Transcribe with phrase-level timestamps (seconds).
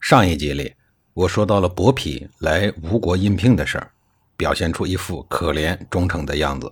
[0.00, 0.74] 上一集里，
[1.12, 3.90] 我说到了伯嚭来吴国应聘的事儿，
[4.36, 6.70] 表现出一副可怜忠诚的样子。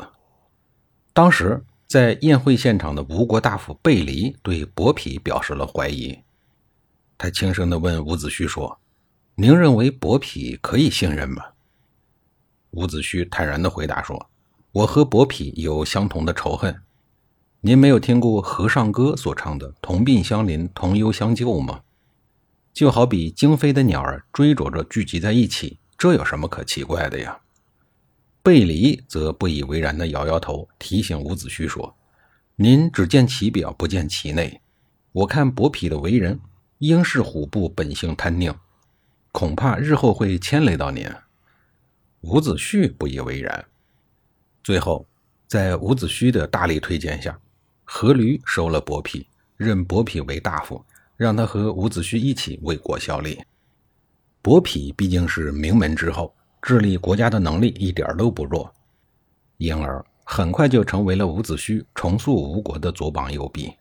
[1.13, 6.19] 当时在宴会现场的吴国大夫贝离对伯嚭表示了怀疑，
[7.19, 8.79] 他轻声地问伍子胥说
[9.35, 11.45] ：“您认为伯嚭可以信任吗？”
[12.71, 14.31] 伍子胥坦然地回答说
[14.73, 16.75] ：“我和伯嚭有相同的仇恨。
[17.61, 21.81] 您没有听过《和尚歌》所唱的‘同病相怜，同忧相救’吗？”
[22.77, 27.41] 就好比惊飞的鸟儿追逐着聚集在一起，这有什么可奇怪的呀？
[28.43, 31.97] 贝离则不以为然地摇摇头，提醒伍子胥说
[32.57, 34.61] ：“您只见其表，不见其内。
[35.13, 36.39] 我看伯嚭的为人，
[36.81, 38.55] 应是虎部本性贪佞，
[39.33, 41.11] 恐怕日后会牵累到您。”
[42.21, 43.65] 伍子胥不以为然。
[44.63, 45.07] 最后，
[45.47, 47.41] 在伍子胥的大力推荐下，
[47.87, 49.25] 阖闾收了伯嚭，
[49.57, 50.85] 任伯嚭为大夫。
[51.17, 53.43] 让他和伍子胥一起为国效力。
[54.43, 58.73] 伯嚭毕竟是名门之后，治理国家的能力一点都不弱，
[59.57, 63.73] 因而很快就成为了伍子胥重塑吴国的左膀右臂。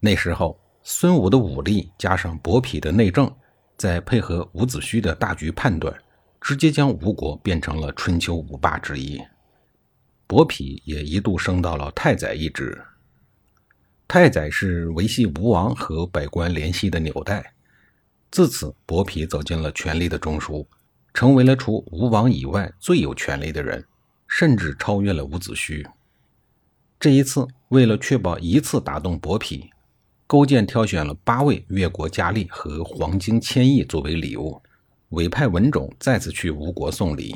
[0.00, 3.32] 那时候，孙武的武力加上伯嚭的内政，
[3.76, 5.94] 再配合伍子胥的大局判断，
[6.40, 9.22] 直接将吴国变成了春秋五霸之一。
[10.26, 12.82] 伯嚭也一度升到了太宰一职。
[14.12, 17.54] 太宰是维系吴王和百官联系的纽带，
[18.30, 20.66] 自此伯嚭走进了权力的中枢，
[21.14, 23.82] 成为了除吴王以外最有权力的人，
[24.28, 25.82] 甚至超越了伍子胥。
[27.00, 29.70] 这一次，为了确保一次打动伯嚭，
[30.26, 34.60] 勾践挑选了八位越国佳丽和黄金千亿作为礼物，
[35.08, 37.34] 委派文种再次去吴国送礼。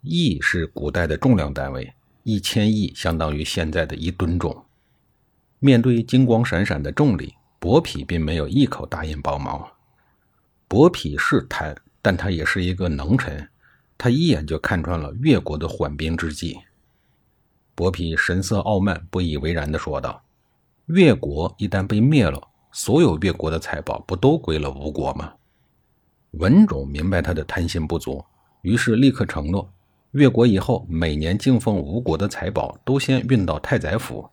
[0.00, 1.92] 亿是古代的重量单位，
[2.24, 4.64] 一千亿相当于现在的一吨重。
[5.60, 9.64] 面对金光闪闪的重礼，伯嚭并没有一口答应帮忙。
[10.66, 13.46] 伯嚭是贪，但他也是一个能臣，
[13.98, 16.58] 他一眼就看穿了越国的缓兵之计。
[17.74, 20.22] 伯嚭神色傲慢，不以为然地说道
[20.88, 22.40] ：“越国一旦被灭了，
[22.72, 25.34] 所有越国的财宝不都归了吴国吗？”
[26.32, 28.24] 文种明白他的贪心不足，
[28.62, 29.70] 于是立刻承诺，
[30.12, 34.26] 越国以后每年进奉吴国的财宝都先运到太宰府。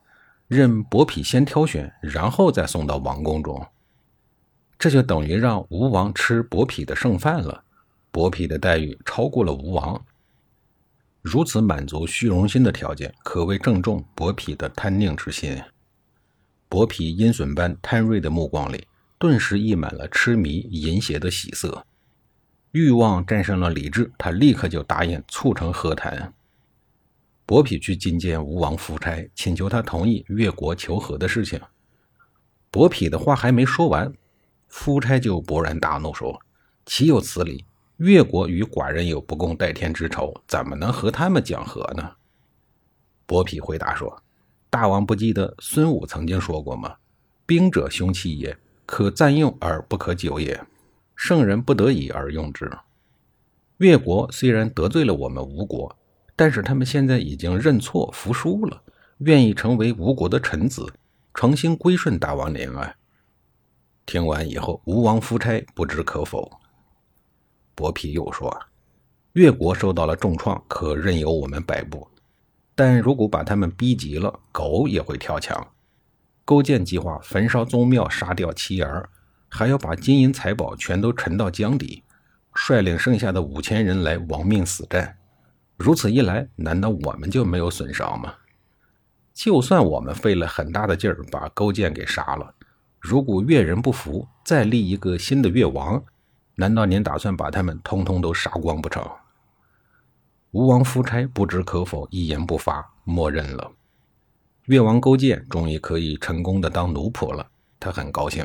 [0.48, 3.68] 任伯嚭先挑选，然后再送到王宫中，
[4.80, 7.66] 这就等于让吴王吃伯嚭的剩饭了。
[8.12, 10.02] 伯嚭的待遇超过了吴王，
[11.22, 15.62] 如此满足虚荣心的条件，可谓正中伯嚭的贪佞之心。
[16.70, 18.88] 伯嚭阴损般贪锐的目光里，
[19.18, 21.86] 顿时溢满了痴迷淫邪的喜色。
[22.72, 26.34] 欲望战胜了理智，他立刻就答应促成和谈。
[27.48, 31.58] 伯嚭去觐见吴王夫差，请求他同意越国求和的事情。
[32.70, 34.12] 伯嚭的话还没说完，
[34.68, 36.38] 夫差就勃然大怒说
[36.86, 37.64] ：“岂有此理！
[37.96, 42.12] 越国与寡人有不共戴天之仇，怎么能和他们讲和呢？”
[43.26, 44.22] 伯嚭回答说
[44.70, 46.98] ：“大王不记得孙武曾经说过吗？
[47.46, 50.62] 兵者，凶器也，可暂用而不可久也。
[51.16, 52.70] 圣人不得已而用之。
[53.78, 55.98] 越国虽然得罪了我们吴国。”
[56.38, 58.82] 但是他们现在已经认错服输了，
[59.18, 60.86] 愿意成为吴国的臣子，
[61.34, 62.94] 诚心归顺大王您啊！
[64.06, 66.50] 听完以后，吴王夫差不知可否。
[67.74, 68.56] 伯嚭又说
[69.34, 72.08] ：“越国受到了重创，可任由我们摆布；
[72.76, 75.68] 但如果把他们逼急了，狗也会跳墙。
[76.46, 79.10] 勾践计划焚烧宗庙，杀掉妻儿，
[79.50, 82.04] 还要把金银财宝全都沉到江底，
[82.54, 85.17] 率领剩下的五千人来亡命死战。”
[85.78, 88.34] 如此一来，难道我们就没有损伤吗？
[89.34, 92.56] 就算我们费了很大的劲儿把勾践给杀了，
[93.00, 96.04] 如果越人不服，再立一个新的越王，
[96.56, 99.08] 难道您打算把他们通通都杀光不成？
[100.50, 103.72] 吴王夫差不知可否，一言不发，默认了。
[104.66, 107.48] 越王勾践终于可以成功的当奴仆了，
[107.80, 108.44] 他很高兴。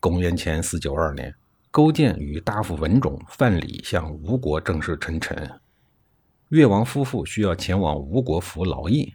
[0.00, 1.34] 公元前四九二年，
[1.70, 5.60] 勾践与大夫文种、范蠡向吴国正式称臣。
[6.48, 9.14] 越王夫妇需要前往吴国服劳役，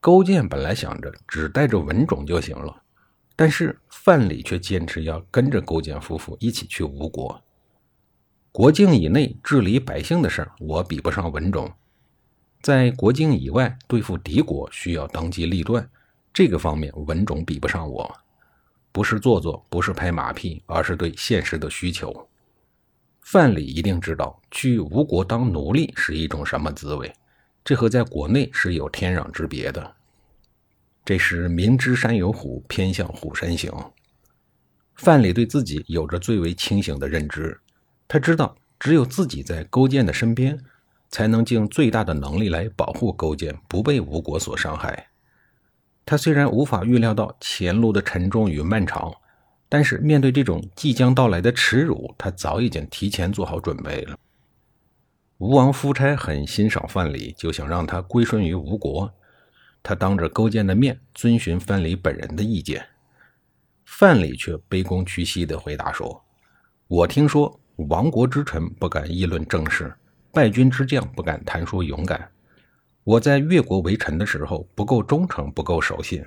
[0.00, 2.82] 勾践本来想着只带着文种就行了，
[3.36, 7.40] 但是范蠡却坚持要跟着勾践夫妇一起去吴国。
[8.50, 11.68] 国境以内治理百姓的事儿，我比不上文种；
[12.60, 15.88] 在国境以外对付敌国，需要当机立断，
[16.32, 18.12] 这个方面文种比不上我。
[18.90, 22.28] 不是做作，不是拍马屁，而是对现实的需求。
[23.22, 27.12] 范蠡一定知道去吴国当奴隶是一种什么滋味，
[27.64, 29.94] 这和在国内是有天壤之别的。
[31.04, 33.72] 这是明知山有虎，偏向虎山行。
[34.96, 37.58] 范蠡对自己有着最为清醒的认知，
[38.06, 40.58] 他知道只有自己在勾践的身边，
[41.08, 45.08] 才能尽最大的能力来保护勾践不被吴国所伤害。
[46.04, 49.12] 他虽然无法预料到前路的沉重与漫长，
[49.70, 54.18] 但是面对这种即将到来的耻辱，他早已经提前做好准备了。
[55.38, 59.10] 吴王夫差很欣赏范蠡，就想让他归顺于吴国。
[59.82, 62.84] 他当着勾践的面遵循范蠡本人的意见，
[63.84, 66.22] 范蠡却卑躬屈膝地回答说
[66.88, 67.58] ：“我听说
[67.88, 69.94] 亡国之臣不敢议论政事，
[70.32, 72.28] 败军之将不敢谈说勇敢。
[73.04, 76.22] 我在越国为臣的时候不够忠诚，不够守信。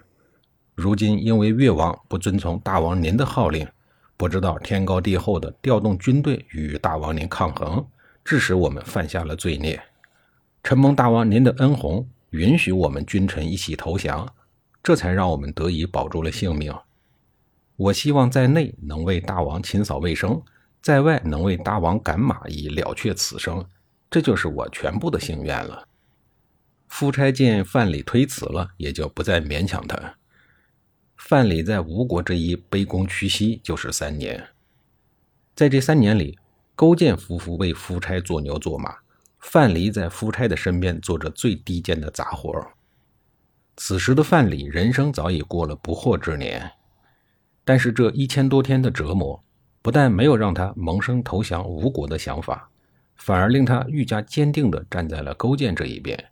[0.75, 3.67] 如今因为越王不遵从大王您的号令，
[4.17, 7.85] 不知道天高地厚的调动军队与大王您抗衡，
[8.23, 9.81] 致使我们犯下了罪孽。
[10.63, 14.27] 承蒙大王您的恩宏。”允许我们君臣一起投降，
[14.81, 16.73] 这才让我们得以保住了性命。
[17.75, 20.41] 我希望在内能为大王清扫卫生，
[20.81, 23.63] 在外能为大王赶马以了却此生，
[24.09, 25.87] 这就是我全部的心愿了。
[26.87, 30.15] 夫差见范蠡推辞了，也就不再勉强他。
[31.25, 34.45] 范蠡在吴国这一卑躬屈膝就是三年，
[35.55, 36.37] 在这三年里，
[36.75, 38.93] 勾践夫妇为夫差做牛做马。
[39.39, 42.53] 范蠡在夫差的身边做着最低贱的杂活。
[43.77, 46.69] 此时的范蠡人生早已过了不惑之年，
[47.63, 49.41] 但是这一千多天的折磨，
[49.81, 52.69] 不但没有让他萌生投降吴国的想法，
[53.15, 56.31] 反而令他愈加坚定地站在了勾践这一边，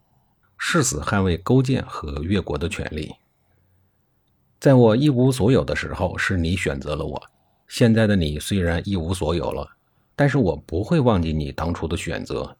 [0.57, 3.13] 誓死捍卫勾践和越国的权利。
[4.61, 7.19] 在我一无所有的时候，是你选择了我；
[7.67, 9.67] 现在的你虽然一无所有了，
[10.15, 12.55] 但是我不会忘记你当初的选择。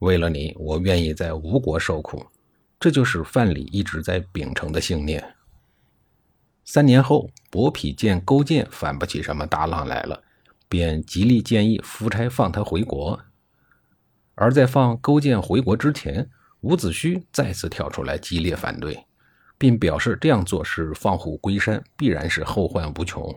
[0.00, 2.26] 为了你，我愿意在吴国受苦，
[2.80, 5.24] 这就是范蠡一直在秉承的信念。
[6.64, 10.20] 三年后，伯嚭见勾践反不起什么大浪来了，
[10.68, 13.20] 便极力建议夫差放他回国。
[14.34, 16.28] 而在放勾践回国之前，
[16.62, 19.05] 伍子胥再次跳出来激烈反对，
[19.58, 23.34] 并表示这样做是放虎归山，必然是后患无穷。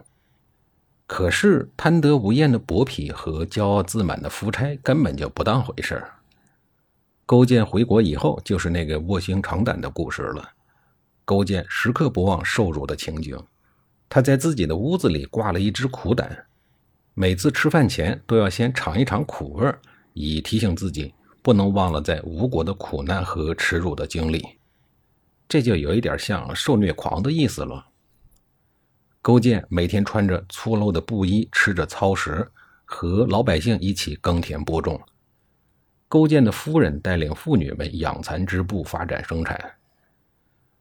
[1.08, 6.14] 可是贪得无厌的伯嚭和骄傲自满的夫差根本就不当回事儿。
[7.26, 10.50] 勾践回国以后，就是那个卧薪尝胆的故事了。
[11.26, 13.38] 勾践时刻不忘受辱的情景，
[14.08, 16.46] 他在自己的屋子里挂了一只苦胆，
[17.14, 19.74] 每次吃饭前都要先尝一尝苦味，
[20.14, 24.59] 以提醒自己不能忘了在吴国的苦难和耻辱的经历。
[25.50, 27.88] 这就有一点像受虐狂的意思了。
[29.20, 32.48] 勾践每天穿着粗陋的布衣，吃着糙食，
[32.86, 35.02] 和老百姓一起耕田播种。
[36.08, 39.60] 勾践的夫人带领妇女们养蚕织布，发展生产。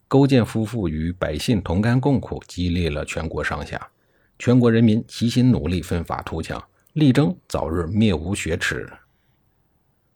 [0.06, 3.91] 勾践夫妇与百姓同甘共苦，激励了全国上下。
[4.38, 6.62] 全国人民齐心努力，奋发图强，
[6.93, 8.87] 力争早日灭吴雪耻。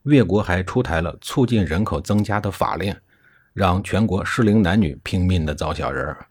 [0.04, 2.94] 越国还出台了促进人口增加的法令，
[3.52, 6.26] 让全国适龄男女拼命的造小人儿。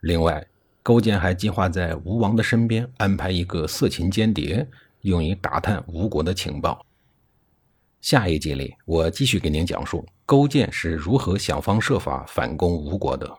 [0.00, 0.46] 另外，
[0.82, 4.68] 勾践还计划在吴王的身边安排一个色情间谍，
[5.02, 6.84] 用以打探吴国的情报。
[8.00, 13.38] 下一集里，我继续给您讲述勾践是如何想方设法反攻吴国的。